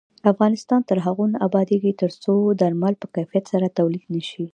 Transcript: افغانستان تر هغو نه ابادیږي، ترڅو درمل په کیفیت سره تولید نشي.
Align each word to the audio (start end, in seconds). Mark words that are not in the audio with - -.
افغانستان 0.31 0.81
تر 0.89 0.97
هغو 1.05 1.25
نه 1.33 1.37
ابادیږي، 1.47 1.91
ترڅو 2.01 2.33
درمل 2.61 2.93
په 3.01 3.07
کیفیت 3.15 3.45
سره 3.53 3.75
تولید 3.77 4.05
نشي. 4.15 4.45